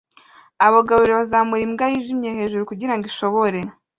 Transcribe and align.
Abagabo 0.65 0.97
babiri 0.97 1.17
bazamura 1.19 1.61
imbwa 1.67 1.85
yijimye 1.91 2.29
hejuru 2.37 2.69
kugirango 2.71 3.05
ishobore 3.11 3.59